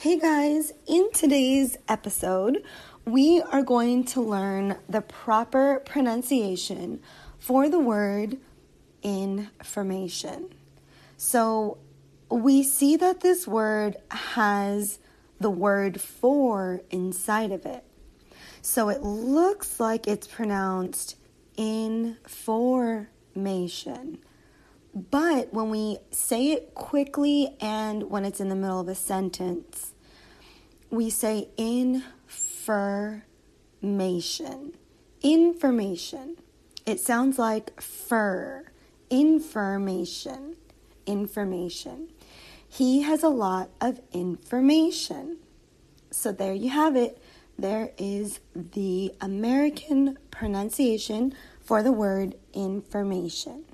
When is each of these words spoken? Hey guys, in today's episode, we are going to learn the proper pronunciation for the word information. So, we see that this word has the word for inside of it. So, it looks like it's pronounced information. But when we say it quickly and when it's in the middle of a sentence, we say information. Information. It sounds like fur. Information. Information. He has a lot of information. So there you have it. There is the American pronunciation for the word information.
Hey 0.00 0.18
guys, 0.18 0.72
in 0.86 1.12
today's 1.12 1.76
episode, 1.86 2.64
we 3.04 3.42
are 3.42 3.62
going 3.62 4.04
to 4.04 4.22
learn 4.22 4.78
the 4.88 5.02
proper 5.02 5.82
pronunciation 5.84 7.02
for 7.38 7.68
the 7.68 7.78
word 7.78 8.38
information. 9.02 10.54
So, 11.18 11.76
we 12.30 12.62
see 12.62 12.96
that 12.96 13.20
this 13.20 13.46
word 13.46 13.96
has 14.10 15.00
the 15.38 15.50
word 15.50 16.00
for 16.00 16.80
inside 16.88 17.52
of 17.52 17.66
it. 17.66 17.84
So, 18.62 18.88
it 18.88 19.02
looks 19.02 19.78
like 19.78 20.08
it's 20.08 20.26
pronounced 20.26 21.16
information. 21.58 24.16
But 24.94 25.52
when 25.52 25.70
we 25.70 25.98
say 26.10 26.50
it 26.52 26.74
quickly 26.74 27.56
and 27.60 28.10
when 28.10 28.24
it's 28.24 28.40
in 28.40 28.48
the 28.48 28.56
middle 28.56 28.80
of 28.80 28.88
a 28.88 28.94
sentence, 28.94 29.94
we 30.90 31.10
say 31.10 31.48
information. 31.56 33.22
Information. 35.22 36.36
It 36.86 36.98
sounds 36.98 37.38
like 37.38 37.80
fur. 37.80 38.64
Information. 39.10 40.56
Information. 41.06 42.08
He 42.68 43.02
has 43.02 43.22
a 43.22 43.28
lot 43.28 43.70
of 43.80 44.00
information. 44.12 45.36
So 46.10 46.32
there 46.32 46.54
you 46.54 46.70
have 46.70 46.96
it. 46.96 47.22
There 47.58 47.92
is 47.98 48.40
the 48.54 49.14
American 49.20 50.18
pronunciation 50.30 51.34
for 51.60 51.82
the 51.82 51.92
word 51.92 52.34
information. 52.52 53.64